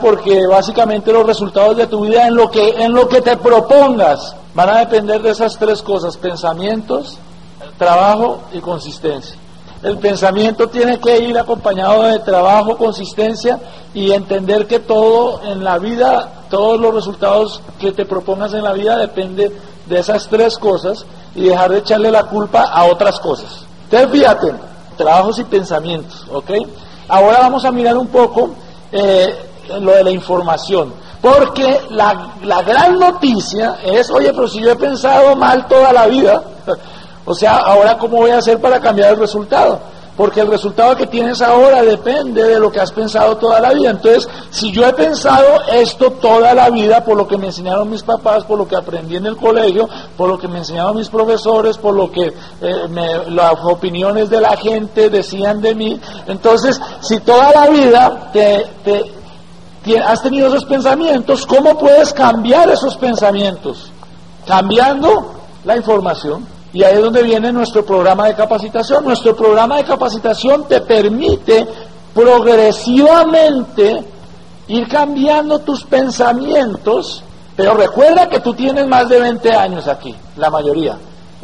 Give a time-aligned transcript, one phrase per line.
[0.00, 4.34] porque básicamente los resultados de tu vida en lo que en lo que te propongas
[4.54, 7.18] van a depender de esas tres cosas, pensamientos,
[7.78, 9.36] trabajo y consistencia.
[9.82, 13.60] El pensamiento tiene que ir acompañado de trabajo, consistencia
[13.92, 18.72] y entender que todo en la vida, todos los resultados que te propongas en la
[18.72, 19.54] vida depende
[19.86, 21.04] de esas tres cosas
[21.34, 23.66] y dejar de echarle la culpa a otras cosas.
[23.84, 24.54] Entonces fíjate,
[24.96, 26.50] trabajos y pensamientos, ¿ok?
[27.08, 28.50] Ahora vamos a mirar un poco
[28.90, 29.36] eh,
[29.80, 30.92] lo de la información.
[31.20, 36.06] Porque la, la gran noticia es, oye, pero si yo he pensado mal toda la
[36.06, 36.42] vida,
[37.24, 39.80] o sea, ahora cómo voy a hacer para cambiar el resultado
[40.16, 43.90] porque el resultado que tienes ahora depende de lo que has pensado toda la vida.
[43.90, 48.02] Entonces, si yo he pensado esto toda la vida por lo que me enseñaron mis
[48.02, 51.76] papás, por lo que aprendí en el colegio, por lo que me enseñaron mis profesores,
[51.76, 57.52] por lo que eh, las opiniones de la gente decían de mí, entonces, si toda
[57.52, 59.15] la vida te,
[59.94, 63.92] has tenido esos pensamientos, ¿cómo puedes cambiar esos pensamientos?
[64.46, 65.34] Cambiando
[65.64, 66.46] la información.
[66.72, 69.04] Y ahí es donde viene nuestro programa de capacitación.
[69.04, 71.66] Nuestro programa de capacitación te permite
[72.12, 74.04] progresivamente
[74.68, 77.22] ir cambiando tus pensamientos,
[77.54, 80.96] pero recuerda que tú tienes más de 20 años aquí, la mayoría,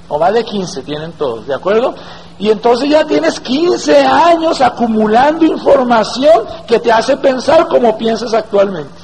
[0.09, 1.95] o más de 15 tienen todos, ¿de acuerdo?
[2.43, 9.01] Y entonces ya tienes 15 años acumulando información que te hace pensar como piensas actualmente.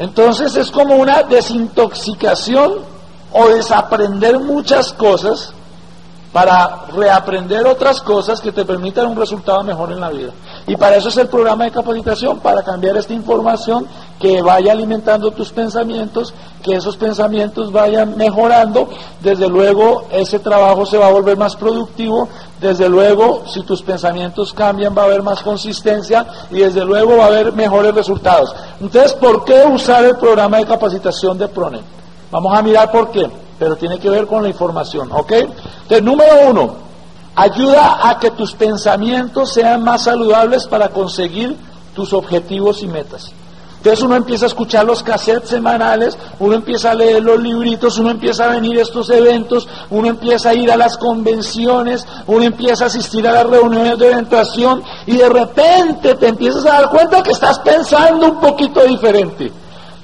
[0.00, 2.78] Entonces es como una desintoxicación
[3.30, 5.54] o desaprender muchas cosas
[6.32, 10.32] para reaprender otras cosas que te permitan un resultado mejor en la vida.
[10.66, 13.86] Y para eso es el programa de capacitación, para cambiar esta información
[14.20, 16.32] que vaya alimentando tus pensamientos,
[16.62, 18.88] que esos pensamientos vayan mejorando,
[19.20, 22.28] desde luego ese trabajo se va a volver más productivo,
[22.60, 27.24] desde luego si tus pensamientos cambian va a haber más consistencia y desde luego va
[27.24, 28.54] a haber mejores resultados.
[28.80, 31.82] Entonces, ¿por qué usar el programa de capacitación de PRONET?
[32.30, 33.28] Vamos a mirar por qué
[33.62, 35.30] pero tiene que ver con la información, ¿ok?
[35.32, 36.74] Entonces, número uno,
[37.34, 41.56] ayuda a que tus pensamientos sean más saludables para conseguir
[41.94, 43.32] tus objetivos y metas.
[43.78, 48.10] Entonces uno empieza a escuchar los cassettes semanales, uno empieza a leer los libritos, uno
[48.10, 52.84] empieza a venir a estos eventos, uno empieza a ir a las convenciones, uno empieza
[52.84, 57.24] a asistir a las reuniones de orientación y de repente te empiezas a dar cuenta
[57.24, 59.50] que estás pensando un poquito diferente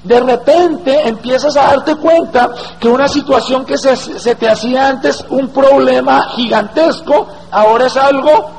[0.03, 5.49] de repente empiezas a darte cuenta que una situación que se, te hacía antes un
[5.49, 8.49] problema gigantesco, ahora es algo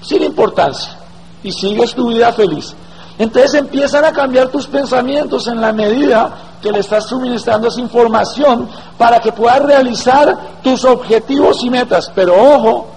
[0.00, 0.96] sin importancia
[1.42, 2.74] y sigues tu vida feliz.
[3.18, 6.30] Entonces empiezan a cambiar tus pensamientos en la medida
[6.62, 8.68] que le estás suministrando esa información
[8.98, 12.10] para que puedas realizar tus objetivos y metas.
[12.14, 12.88] Pero ojo,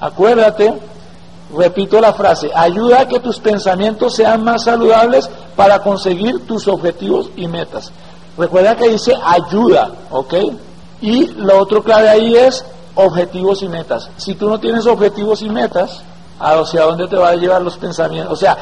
[0.00, 0.74] acuérdate
[1.52, 7.30] Repito la frase, ayuda a que tus pensamientos sean más saludables para conseguir tus objetivos
[7.36, 7.92] y metas.
[8.36, 10.34] Recuerda que dice ayuda, ¿ok?
[11.00, 14.10] Y lo otro clave ahí es objetivos y metas.
[14.16, 16.02] Si tú no tienes objetivos y metas,
[16.40, 18.32] ¿hacia dónde te va a llevar los pensamientos?
[18.32, 18.56] O sea,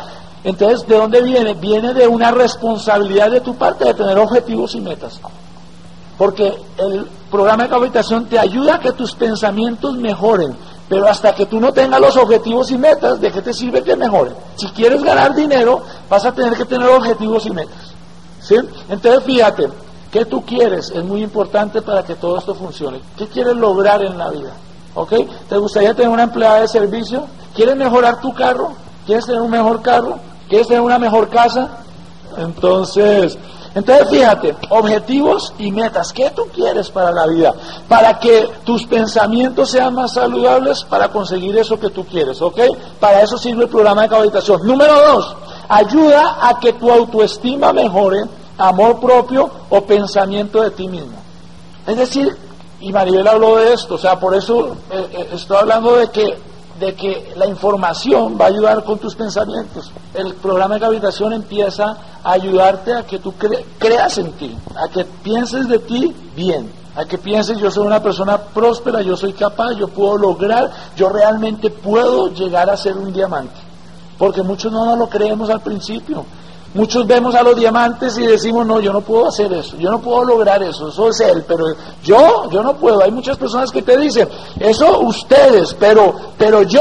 [0.44, 1.54] entonces, ¿de dónde viene?
[1.54, 5.20] Viene de una responsabilidad de tu parte de tener objetivos y metas.
[6.18, 10.54] Porque el programa de capacitación te ayuda a que tus pensamientos mejoren
[10.88, 13.96] pero hasta que tú no tengas los objetivos y metas, ¿de qué te sirve que
[13.96, 14.32] mejore?
[14.56, 17.94] Si quieres ganar dinero, vas a tener que tener objetivos y metas.
[18.40, 18.56] ¿Sí?
[18.88, 19.68] Entonces fíjate,
[20.10, 20.90] ¿qué tú quieres?
[20.90, 23.00] Es muy importante para que todo esto funcione.
[23.16, 24.52] ¿Qué quieres lograr en la vida?
[24.94, 25.12] ¿Ok?
[25.48, 27.26] ¿Te gustaría tener una empleada de servicio?
[27.54, 28.72] ¿Quieres mejorar tu carro?
[29.06, 30.18] ¿Quieres tener un mejor carro?
[30.48, 31.78] ¿Quieres tener una mejor casa?
[32.36, 33.38] Entonces,
[33.74, 37.54] entonces fíjate, objetivos y metas, ¿qué tú quieres para la vida?
[37.88, 42.60] Para que tus pensamientos sean más saludables para conseguir eso que tú quieres, ¿ok?
[43.00, 44.66] Para eso sirve el programa de capacitación.
[44.66, 45.36] Número dos,
[45.68, 48.24] ayuda a que tu autoestima mejore,
[48.58, 51.16] amor propio o pensamiento de ti mismo.
[51.86, 52.36] Es decir,
[52.80, 56.51] y Maribel habló de esto, o sea, por eso eh, eh, estoy hablando de que
[56.82, 59.92] de que la información va a ayudar con tus pensamientos.
[60.14, 63.32] El programa de capacitación empieza a ayudarte a que tú
[63.78, 68.02] creas en ti, a que pienses de ti bien, a que pienses yo soy una
[68.02, 73.12] persona próspera, yo soy capaz, yo puedo lograr, yo realmente puedo llegar a ser un
[73.12, 73.60] diamante.
[74.18, 76.24] Porque muchos no nos lo creemos al principio.
[76.74, 80.00] Muchos vemos a los diamantes y decimos, no, yo no puedo hacer eso, yo no
[80.00, 81.66] puedo lograr eso, eso es él, pero
[82.02, 83.02] yo, yo no puedo.
[83.02, 84.26] Hay muchas personas que te dicen,
[84.58, 86.80] eso ustedes, pero, pero yo,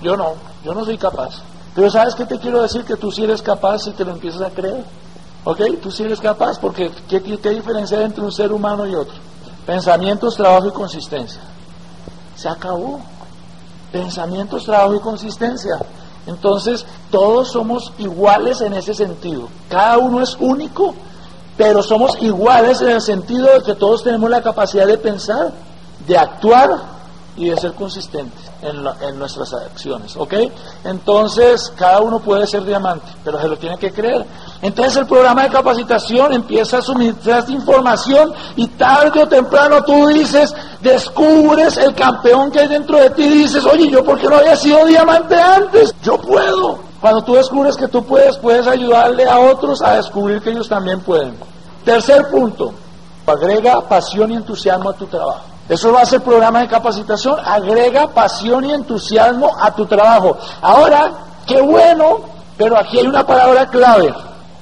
[0.00, 0.32] yo no,
[0.64, 1.42] yo no soy capaz.
[1.74, 2.84] Pero ¿sabes qué te quiero decir?
[2.84, 4.84] Que tú sí eres capaz y te lo empiezas a creer.
[5.44, 5.60] ¿Ok?
[5.82, 9.14] Tú sí eres capaz, porque ¿qué, qué diferencia hay entre un ser humano y otro?
[9.66, 11.42] Pensamientos, trabajo y consistencia.
[12.34, 13.00] Se acabó.
[13.92, 15.78] Pensamientos, trabajo y consistencia.
[16.26, 19.48] Entonces, todos somos iguales en ese sentido.
[19.68, 20.94] Cada uno es único,
[21.56, 25.52] pero somos iguales en el sentido de que todos tenemos la capacidad de pensar,
[26.06, 26.97] de actuar
[27.38, 30.34] y de ser consistentes en, nuestras acciones, ¿ok?
[30.84, 34.26] Entonces, cada uno puede ser diamante, pero se lo tiene que creer.
[34.60, 40.52] Entonces, el programa de capacitación empieza a suministrar información y tarde o temprano tú dices,
[40.80, 44.36] descubres el campeón que hay dentro de ti y dices, oye, ¿yo por qué no
[44.36, 45.94] había sido diamante antes?
[46.02, 46.80] Yo puedo.
[47.00, 51.00] Cuando tú descubres que tú puedes, puedes ayudarle a otros a descubrir que ellos también
[51.00, 51.36] pueden.
[51.84, 52.72] Tercer punto,
[53.24, 55.57] agrega pasión y entusiasmo a tu trabajo.
[55.68, 60.36] Eso va a ser programa de capacitación, agrega pasión y entusiasmo a tu trabajo.
[60.62, 61.12] Ahora,
[61.46, 62.20] qué bueno,
[62.56, 64.14] pero aquí hay una palabra clave,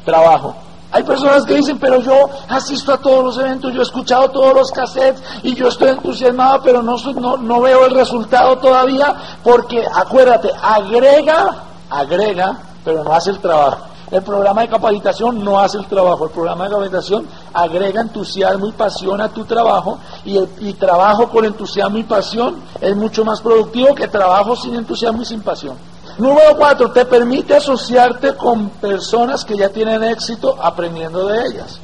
[0.05, 0.55] trabajo.
[0.91, 4.55] Hay personas que dicen, pero yo asisto a todos los eventos, yo he escuchado todos
[4.55, 9.15] los cassettes y yo estoy entusiasmado, pero no, no, no veo el resultado todavía,
[9.45, 11.55] porque acuérdate, agrega,
[11.91, 13.79] agrega, pero no hace el trabajo.
[14.11, 18.73] El programa de capacitación no hace el trabajo, el programa de capacitación agrega entusiasmo y
[18.73, 23.95] pasión a tu trabajo y, el, trabajo con entusiasmo y pasión es mucho más productivo
[23.97, 25.77] que trabajo sin entusiasmo y sin pasión.
[26.19, 31.81] Número cuatro, te permite asociarte con personas que ya tienen éxito aprendiendo de ellas.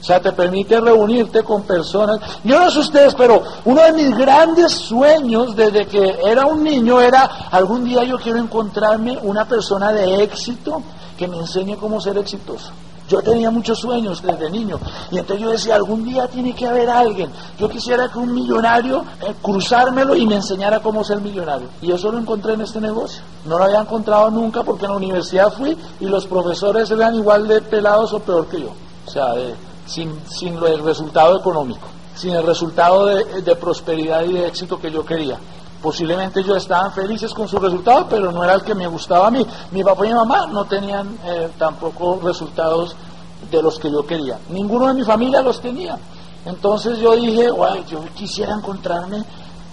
[0.00, 2.20] O sea, te permite reunirte con personas.
[2.42, 7.00] Yo no sé ustedes, pero uno de mis grandes sueños desde que era un niño
[7.00, 10.82] era algún día yo quiero encontrarme una persona de éxito
[11.16, 12.72] que me enseñe cómo ser exitoso.
[13.08, 14.80] Yo tenía muchos sueños desde niño
[15.12, 17.30] y entonces yo decía, algún día tiene que haber alguien.
[17.58, 21.68] Yo quisiera que un millonario eh, cruzármelo y me enseñara cómo ser millonario.
[21.80, 23.22] Y eso lo encontré en este negocio.
[23.44, 27.46] No lo había encontrado nunca porque en la universidad fui y los profesores eran igual
[27.46, 28.72] de pelados o peor que yo.
[29.06, 29.34] O sea,
[29.86, 31.86] sin, sin el resultado económico,
[32.16, 35.38] sin el resultado de prosperidad y de éxito que yo quería.
[35.86, 39.30] Posiblemente ellos estaban felices con su resultado, pero no era el que me gustaba a
[39.30, 39.46] mí.
[39.70, 42.96] Mi papá y mi mamá no tenían eh, tampoco resultados
[43.48, 44.36] de los que yo quería.
[44.50, 45.96] Ninguno de mi familia los tenía.
[46.44, 49.22] Entonces yo dije, guay, yo quisiera encontrarme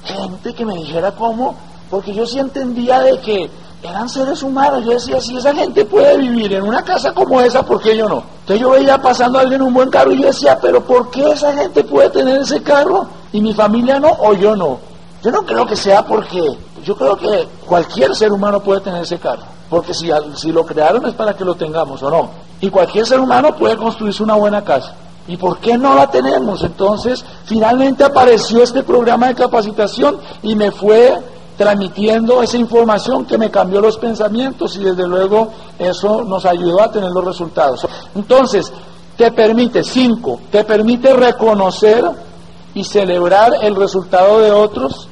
[0.06, 1.56] gente que me dijera cómo,
[1.89, 3.50] porque yo sí entendía de que
[3.81, 4.86] eran seres humanos.
[4.86, 8.07] Yo decía, si esa gente puede vivir en una casa como esa, ¿por qué yo
[8.07, 8.21] no?
[8.42, 11.31] Entonces yo veía pasando a alguien un buen carro y yo decía, pero ¿por qué
[11.31, 14.92] esa gente puede tener ese carro y mi familia no o yo no?
[15.23, 16.41] Yo no creo que sea porque,
[16.83, 21.05] yo creo que cualquier ser humano puede tener ese carro, porque si, si lo crearon
[21.05, 22.29] es para que lo tengamos o no.
[22.59, 24.93] Y cualquier ser humano puede construirse una buena casa.
[25.25, 26.61] ¿Y por qué no la tenemos?
[26.63, 31.17] Entonces, finalmente apareció este programa de capacitación y me fue
[31.57, 36.91] transmitiendo esa información que me cambió los pensamientos y desde luego eso nos ayudó a
[36.91, 37.87] tener los resultados.
[38.13, 38.73] Entonces,
[39.15, 42.03] te permite, cinco, te permite reconocer
[42.73, 45.07] y celebrar el resultado de otros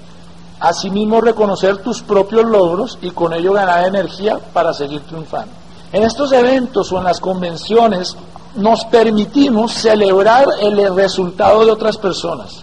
[0.61, 5.51] Asimismo, reconocer tus propios logros y con ello ganar energía para seguir triunfando.
[5.91, 8.15] En estos eventos o en las convenciones
[8.53, 12.61] nos permitimos celebrar el resultado de otras personas.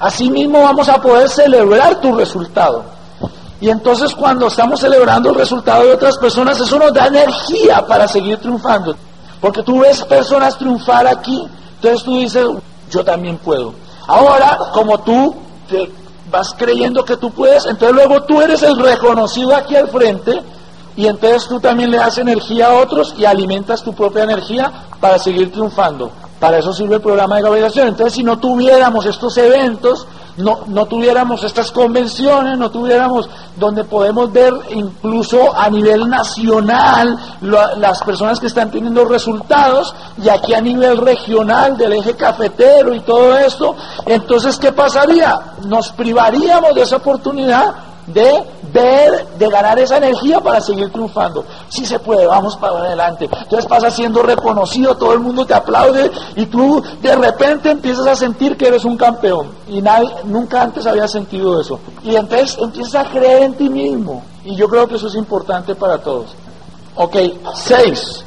[0.00, 2.82] Asimismo vamos a poder celebrar tu resultado.
[3.60, 8.08] Y entonces cuando estamos celebrando el resultado de otras personas, eso nos da energía para
[8.08, 8.96] seguir triunfando.
[9.40, 11.46] Porque tú ves personas triunfar aquí,
[11.76, 12.48] entonces tú dices,
[12.90, 13.74] yo también puedo.
[14.08, 15.36] Ahora, como tú
[15.68, 16.01] te
[16.32, 20.42] vas creyendo que tú puedes, entonces luego tú eres el reconocido aquí al frente
[20.96, 25.18] y entonces tú también le das energía a otros y alimentas tu propia energía para
[25.18, 26.10] seguir triunfando.
[26.40, 27.88] Para eso sirve el programa de globalización.
[27.88, 34.32] Entonces si no tuviéramos estos eventos, no, no tuviéramos estas convenciones, no tuviéramos donde podemos
[34.32, 40.96] ver incluso a nivel nacional las personas que están teniendo resultados y aquí a nivel
[40.98, 43.74] regional del eje cafetero y todo esto,
[44.06, 45.38] entonces ¿qué pasaría?
[45.66, 51.44] Nos privaríamos de esa oportunidad de ver, de ganar esa energía para seguir triunfando.
[51.68, 53.28] Si se puede, vamos para adelante.
[53.30, 58.16] Entonces pasa siendo reconocido, todo el mundo te aplaude y tú de repente empiezas a
[58.16, 59.48] sentir que eres un campeón.
[59.68, 61.78] Y nadie, nunca antes había sentido eso.
[62.02, 64.24] Y entonces empiezas a creer en ti mismo.
[64.44, 66.34] Y yo creo que eso es importante para todos.
[66.96, 67.16] Ok,
[67.54, 68.24] seis.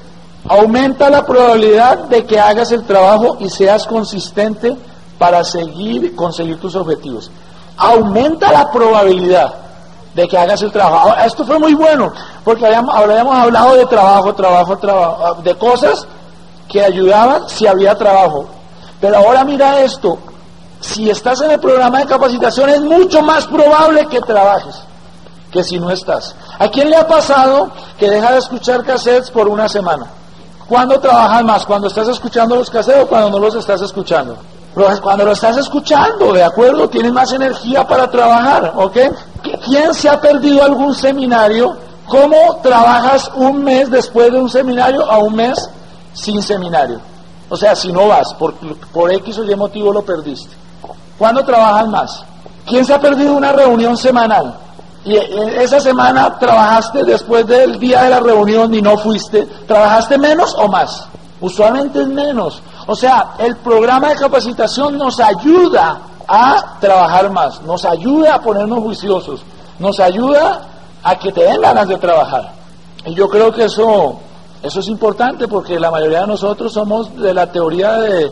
[0.48, 4.78] Aumenta la probabilidad de que hagas el trabajo y seas consistente
[5.18, 7.32] para seguir conseguir tus objetivos.
[7.78, 9.65] Aumenta la probabilidad
[10.16, 11.14] de que hagas el trabajo.
[11.26, 12.12] esto fue muy bueno,
[12.44, 16.08] porque habíamos, habíamos hablado de trabajo, trabajo, trabajo, de cosas
[16.70, 18.46] que ayudaban si había trabajo.
[19.02, 20.18] Pero ahora mira esto,
[20.80, 24.82] si estás en el programa de capacitación es mucho más probable que trabajes
[25.52, 26.36] que si no estás.
[26.60, 30.06] ¿A quién le ha pasado que deja de escuchar cassettes por una semana?
[30.68, 31.66] ¿Cuándo trabajas más?
[31.66, 34.38] ¿Cuando estás escuchando los cassettes o cuando no los estás escuchando?
[35.02, 36.90] cuando lo estás escuchando, ¿de acuerdo?
[36.90, 38.98] Tienes más energía para trabajar, ¿ok?
[39.66, 45.18] ¿Quién se ha perdido algún seminario ¿Cómo trabajas un mes después de un seminario a
[45.18, 45.70] un mes
[46.14, 47.00] sin seminario?
[47.50, 48.54] O sea, si no vas, por,
[48.94, 50.56] por X o Y motivo lo perdiste.
[51.18, 52.24] ¿Cuándo trabajas más?
[52.66, 54.56] ¿Quién se ha perdido una reunión semanal?
[55.04, 60.56] Y esa semana trabajaste después del día de la reunión y no fuiste, ¿trabajaste menos
[60.58, 61.08] o más?
[61.42, 62.62] Usualmente es menos.
[62.88, 68.80] O sea, el programa de capacitación nos ayuda a trabajar más, nos ayuda a ponernos
[68.80, 69.42] juiciosos,
[69.80, 70.62] nos ayuda
[71.04, 72.54] a que te den ganas de trabajar.
[73.06, 74.18] Y yo creo que eso,
[74.64, 78.32] eso es importante porque la mayoría de nosotros somos de la teoría de,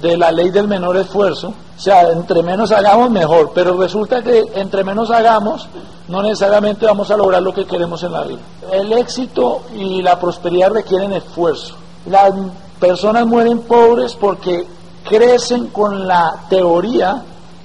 [0.00, 1.52] de la ley del menor esfuerzo.
[1.76, 5.68] O sea, entre menos hagamos mejor, pero resulta que entre menos hagamos,
[6.08, 8.40] no necesariamente vamos a lograr lo que queremos en la vida.
[8.72, 11.74] El éxito y la prosperidad requieren esfuerzo.
[12.06, 12.32] Las
[12.78, 14.66] personas mueren pobres porque
[15.04, 17.22] crecen con la teoría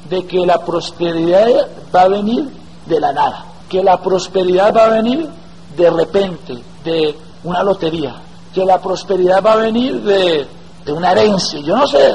[0.09, 2.49] de que la prosperidad va a venir
[2.85, 5.29] de la nada, que la prosperidad va a venir
[5.75, 8.15] de repente, de una lotería,
[8.53, 10.47] que la prosperidad va a venir de,
[10.85, 12.11] de una herencia, yo no sé,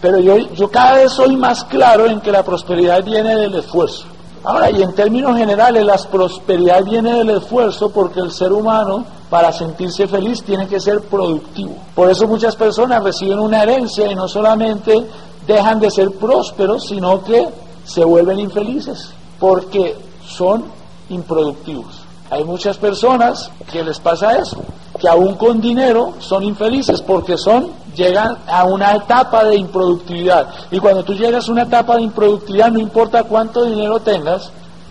[0.00, 4.06] pero yo, yo cada vez soy más claro en que la prosperidad viene del esfuerzo.
[4.44, 9.52] Ahora, y en términos generales, la prosperidad viene del esfuerzo porque el ser humano, para
[9.52, 11.74] sentirse feliz, tiene que ser productivo.
[11.96, 15.04] Por eso muchas personas reciben una herencia y no solamente
[15.46, 17.48] dejan de ser prósperos, sino que
[17.84, 20.64] se vuelven infelices, porque son
[21.08, 22.02] improductivos.
[22.30, 24.58] Hay muchas personas que les pasa eso,
[25.00, 30.48] que aún con dinero son infelices porque son llegan a una etapa de improductividad.
[30.70, 34.50] Y cuando tú llegas a una etapa de improductividad, no importa cuánto dinero tengas,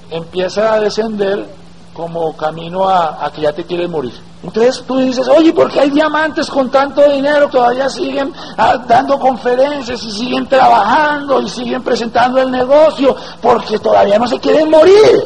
[0.09, 1.47] empieza a descender
[1.95, 4.13] como camino a, que ya te quieres morir.
[4.43, 9.17] Entonces tú dices, oye, ¿por qué hay diamantes con tanto dinero todavía siguen ah, dando
[9.17, 13.15] conferencias y siguen trabajando y siguen presentando el negocio?
[13.41, 15.23] Porque todavía no se quieren morir.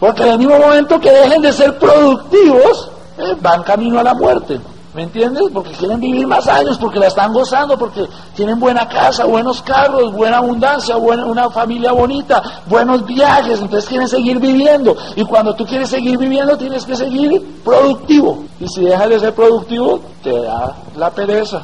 [0.00, 4.14] Porque en el mismo momento que dejen de ser productivos, eh, van camino a la
[4.14, 4.58] muerte.
[4.96, 5.42] ¿Me entiendes?
[5.52, 10.10] Porque quieren vivir más años, porque la están gozando, porque tienen buena casa, buenos carros,
[10.14, 14.96] buena abundancia, buena, una familia bonita, buenos viajes, entonces quieren seguir viviendo.
[15.14, 18.44] Y cuando tú quieres seguir viviendo, tienes que seguir productivo.
[18.58, 21.60] Y si dejas de ser productivo, te da la pereza.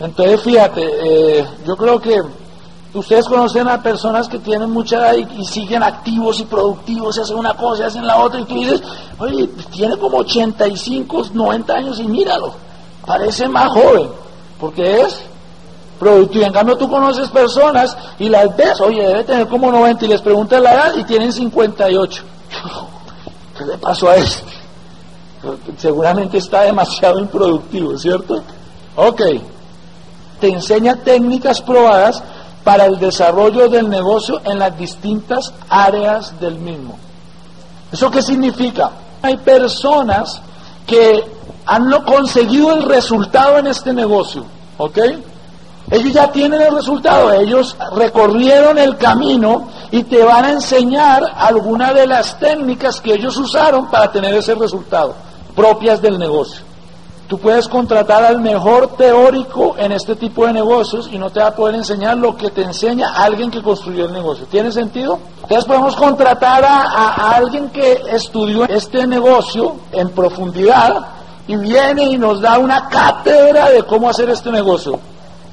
[0.00, 2.22] Entonces, fíjate, eh, yo creo que
[2.94, 7.36] Ustedes conocen a personas que tienen mucha edad y, siguen activos y productivos, y hacen
[7.36, 8.82] una cosa y hacen la otra, y tú dices,
[9.18, 12.54] oye, tiene como 85, 90 años y míralo,
[13.04, 14.08] parece más joven,
[14.60, 15.20] porque es
[15.98, 16.44] productivo.
[16.44, 20.20] En cambio, tú conoces personas y las ves, oye, debe tener como 90 y les
[20.20, 22.22] preguntas la edad y tienen 58.
[23.58, 24.52] ¿Qué le pasó a este?
[25.78, 28.40] Seguramente está demasiado improductivo, ¿cierto?
[28.94, 29.20] Ok,
[30.40, 32.22] te enseña técnicas probadas
[32.64, 36.98] para el desarrollo del negocio en las distintas áreas del mismo.
[37.92, 38.90] ¿Eso qué significa?
[39.22, 40.40] Hay personas
[40.86, 41.24] que
[41.66, 44.44] han conseguido el resultado en este negocio,
[44.78, 44.98] ¿ok?
[45.90, 51.94] Ellos ya tienen el resultado, ellos recorrieron el camino y te van a enseñar algunas
[51.94, 55.14] de las técnicas que ellos usaron para tener ese resultado,
[55.54, 56.64] propias del negocio.
[57.28, 61.48] Tú puedes contratar al mejor teórico en este tipo de negocios y no te va
[61.48, 64.46] a poder enseñar lo que te enseña alguien que construyó el negocio.
[64.46, 65.18] ¿Tiene sentido?
[65.42, 71.06] Entonces podemos contratar a, alguien que estudió este negocio en profundidad
[71.46, 75.00] y viene y nos da una cátedra de cómo hacer este negocio.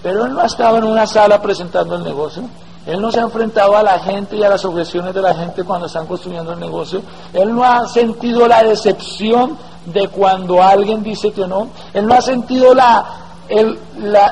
[0.04, 2.44] Pero él no ha estado en una sala presentando el negocio.
[2.86, 5.64] Él no se ha enfrentado a la gente y a las objeciones de la gente
[5.64, 7.02] cuando están construyendo el negocio.
[7.32, 11.68] Él no ha sentido la decepción de cuando alguien dice que no.
[11.94, 13.06] Él no ha sentido la,
[13.50, 13.78] el,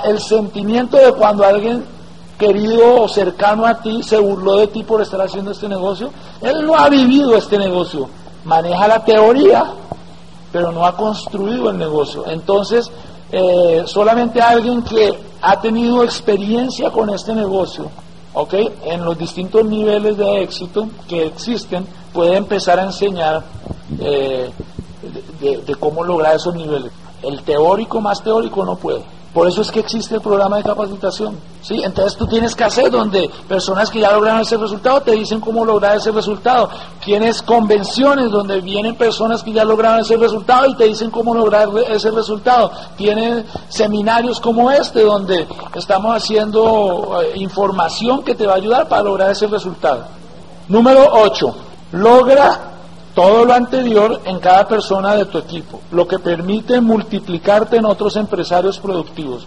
[0.06, 1.84] el sentimiento de cuando alguien
[2.38, 6.10] querido o cercano a ti se burló de ti por estar haciendo este negocio.
[6.42, 8.10] Él no ha vivido este negocio.
[8.46, 9.66] Maneja la teoría,
[10.52, 12.24] pero no ha construido el negocio.
[12.28, 12.90] Entonces,
[13.32, 17.92] eh, solamente alguien que ha tenido experiencia con este negocio,
[18.34, 18.54] ¿ok?
[18.86, 23.44] En los distintos niveles de éxito que existen, puede empezar a enseñar
[24.00, 24.50] eh,
[25.40, 26.92] de, cómo lograr esos niveles.
[27.22, 29.04] El teórico más teórico no puede.
[29.34, 31.38] Por eso es que existe el programa de capacitación.
[31.62, 31.80] ¿sí?
[31.84, 35.64] Entonces tú tienes que hacer donde personas que ya lograron ese resultado te dicen cómo
[35.64, 36.70] lograr ese resultado.
[37.04, 41.70] Tienes convenciones donde vienen personas que ya lograron ese resultado y te dicen cómo lograr
[41.90, 42.72] ese resultado.
[42.98, 49.04] Tienes seminarios como este donde estamos haciendo eh, información que te va a ayudar para
[49.04, 50.06] lograr ese resultado.
[50.70, 51.56] Número 8.
[51.92, 52.70] Logra
[53.20, 58.16] todo lo anterior en cada persona de tu equipo, lo que permite multiplicarte en otros
[58.16, 59.46] empresarios productivos.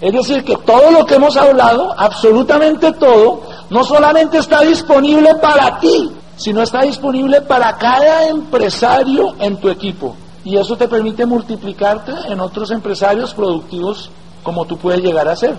[0.00, 5.78] Es decir, que todo lo que hemos hablado, absolutamente todo, no solamente está disponible para
[5.78, 10.16] ti, sino está disponible para cada empresario en tu equipo.
[10.44, 14.10] Y eso te permite multiplicarte en otros empresarios productivos
[14.42, 15.54] como tú puedes llegar a ser.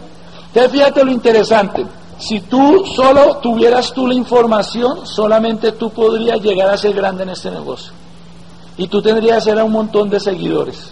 [0.47, 1.85] Entonces fíjate lo interesante.
[2.17, 7.29] Si tú solo tuvieras tú la información, solamente tú podrías llegar a ser grande en
[7.29, 7.91] este negocio.
[8.77, 10.91] Y tú tendrías a un montón de seguidores.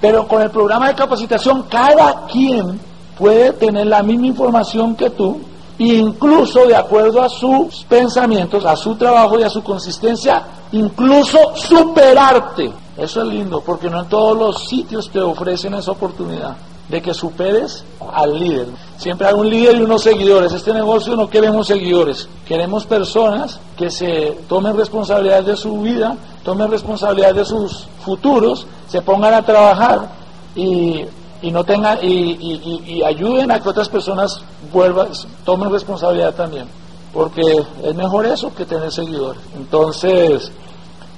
[0.00, 2.80] Pero con el programa de capacitación, cada quien
[3.18, 5.40] puede tener la misma información que tú,
[5.78, 12.72] incluso de acuerdo a sus pensamientos, a su trabajo y a su consistencia, incluso superarte.
[12.96, 16.56] Eso es lindo, porque no en todos los sitios te ofrecen esa oportunidad
[16.88, 18.66] de que superes al líder.
[18.96, 20.52] Siempre hay un líder y unos seguidores.
[20.52, 26.70] Este negocio no queremos seguidores, queremos personas que se tomen responsabilidad de su vida, tomen
[26.70, 30.08] responsabilidad de sus futuros, se pongan a trabajar
[30.54, 31.04] y,
[31.42, 35.08] no tengan y, ayuden a que otras personas vuelvan,
[35.44, 36.66] tomen responsabilidad también,
[37.12, 39.40] porque es mejor eso que tener seguidores.
[39.56, 40.52] Entonces,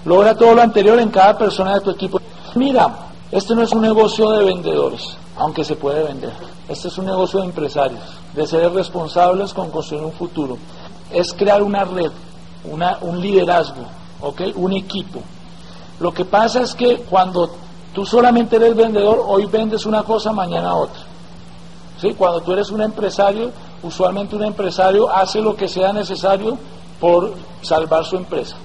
[0.05, 2.21] logra todo lo anterior en cada persona de tu equipo.
[2.55, 6.33] Mira, este no es un negocio de vendedores aunque se puede vender.
[6.69, 8.03] Este es un negocio de empresarios,
[8.35, 10.59] de ser responsables con construir un futuro.
[11.11, 12.11] Es crear una red,
[12.65, 13.85] una, un liderazgo,
[14.21, 14.53] ¿okay?
[14.57, 15.21] un equipo.
[16.01, 17.51] Lo que pasa es que cuando
[17.93, 21.03] tú solamente eres vendedor, hoy vendes una cosa, mañana otra.
[22.01, 22.13] ¿Sí?
[22.15, 26.59] Cuando tú eres un empresario, usualmente un empresario hace lo que sea necesario
[27.01, 28.57] por salvar su empresa.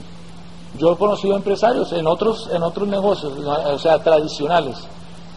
[0.77, 4.77] Yo he conocido empresarios en otros, en otros negocios, o sea, tradicionales,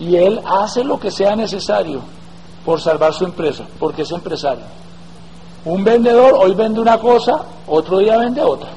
[0.02, 2.00] y él hace lo que sea necesario
[2.64, 4.64] por salvar su empresa, porque es empresario.
[5.64, 8.70] Un vendedor hoy vende una cosa, otro día vende otra.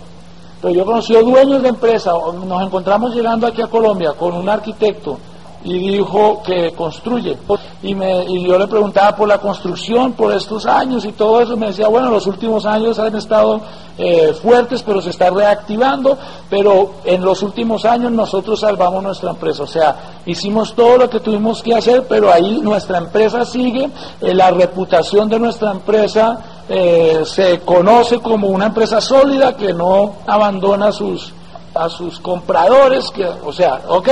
[0.61, 2.11] Pero yo he conocido dueños de empresa,
[2.45, 5.17] nos encontramos llegando aquí a Colombia con un arquitecto
[5.65, 7.35] y dijo que construye.
[7.81, 11.57] Y, me, y yo le preguntaba por la construcción, por estos años y todo eso.
[11.57, 13.61] Me decía, bueno, los últimos años han estado
[13.97, 16.19] eh, fuertes, pero se está reactivando.
[16.51, 19.63] Pero en los últimos años nosotros salvamos nuestra empresa.
[19.63, 19.95] O sea,
[20.27, 23.89] hicimos todo lo que tuvimos que hacer, pero ahí nuestra empresa sigue.
[24.21, 26.37] Eh, la reputación de nuestra empresa
[26.69, 31.33] eh, se conoce como una empresa sólida que no abandona sus,
[31.73, 33.09] a sus compradores.
[33.09, 34.09] Que, o sea, ¿ok?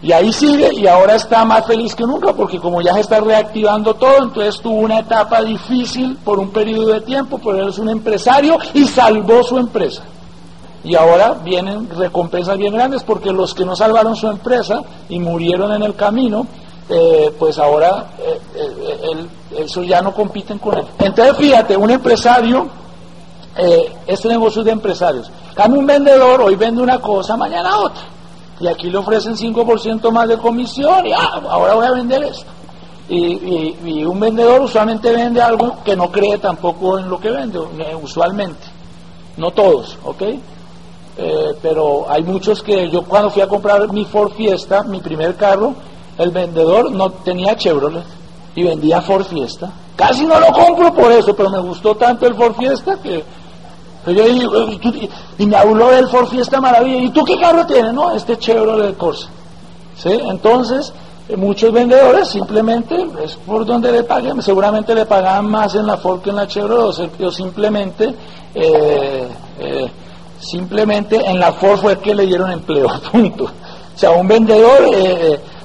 [0.00, 3.20] Y ahí sigue y ahora está más feliz que nunca porque como ya se está
[3.20, 7.78] reactivando todo, entonces tuvo una etapa difícil por un periodo de tiempo, pero él es
[7.78, 10.02] un empresario y salvó su empresa.
[10.84, 15.72] Y ahora vienen recompensas bien grandes porque los que no salvaron su empresa y murieron
[15.72, 16.46] en el camino,
[16.88, 20.84] eh, pues ahora eh, eh, eso ya no compiten con él.
[21.00, 22.68] Entonces fíjate, un empresario,
[24.06, 25.28] este negocio es de empresarios.
[25.56, 28.17] Cambia un vendedor, hoy vende una cosa, mañana otra
[28.60, 32.50] y aquí le ofrecen 5% más de comisión y ah, ahora voy a vender esto.
[33.08, 37.96] Y, un vendedor usualmente vende algo que no cree tampoco en lo que vende, eh,
[38.00, 38.66] usualmente.
[39.36, 40.22] No todos, ¿ok?
[41.20, 45.36] Eh, pero hay muchos que yo cuando fui a comprar mi Ford Fiesta, mi primer
[45.36, 45.74] carro,
[46.18, 48.04] el vendedor no tenía Chevrolet
[48.54, 49.70] y vendía Ford Fiesta.
[49.96, 53.24] Casi no lo compro por eso, pero me gustó tanto el Ford Fiesta que
[54.10, 57.04] y, me habló del Ford Fiesta Maravilla.
[57.04, 57.92] ¿Y tú qué carro tienes?
[57.92, 59.28] No, este Chevrolet Corsa.
[59.96, 60.10] ¿Sí?
[60.10, 60.92] Entonces,
[61.28, 64.40] eh, muchos vendedores simplemente es por donde le paguen.
[64.42, 67.10] Seguramente le pagaban más en la Ford que en la Chevrolet.
[67.20, 68.14] O simplemente,
[68.54, 69.90] eh, eh,
[70.38, 72.88] simplemente en la Ford fue que le dieron empleo.
[73.12, 73.44] Punto.
[73.44, 74.90] O sea, un vendedor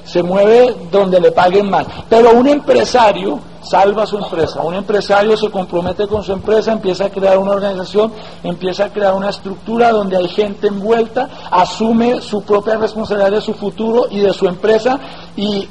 [0.04, 1.86] se mueve donde le paguen más.
[2.08, 4.60] Pero un empresario salva su empresa.
[4.60, 8.12] Un empresario se compromete con su empresa, empieza a crear una organización,
[8.42, 13.54] empieza a crear una estructura donde hay gente envuelta, asume su propia responsabilidad de su
[13.54, 14.98] futuro y de su empresa
[15.36, 15.68] y,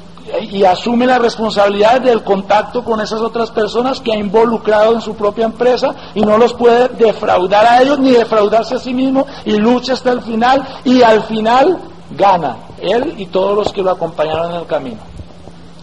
[0.66, 5.44] asume la responsabilidad del contacto con esas otras personas que ha involucrado en su propia
[5.44, 9.92] empresa y no los puede defraudar a ellos ni defraudarse a sí mismo y lucha
[9.92, 11.78] hasta el final y al final
[12.16, 15.00] gana él y todos los que lo acompañaron en el camino.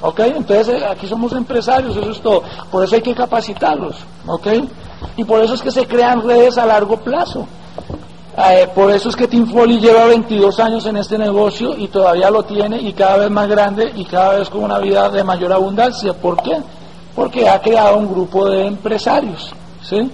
[0.01, 0.19] ¿Ok?
[0.19, 2.43] Entonces eh, aquí somos empresarios, eso es todo.
[2.71, 3.97] Por eso hay que capacitarlos.
[4.25, 4.47] ¿Ok?
[5.17, 7.45] Y por eso es que se crean redes a largo plazo.
[8.37, 12.31] Eh, por eso es que Tim Foley lleva 22 años en este negocio y todavía
[12.31, 15.51] lo tiene y cada vez más grande y cada vez con una vida de mayor
[15.51, 16.13] abundancia.
[16.13, 16.57] ¿Por qué?
[17.15, 19.51] Porque ha creado un grupo de empresarios.
[19.83, 20.09] ¿Sí?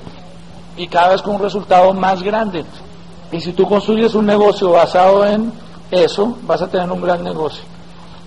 [0.76, 2.66] Y cada vez con un resultado más grande.
[3.32, 5.52] Y si tú construyes un negocio basado en
[5.92, 7.64] eso, vas a tener un gran negocio.